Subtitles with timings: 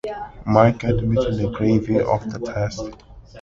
[0.47, 2.81] Mike quite admitted the gravity of the task.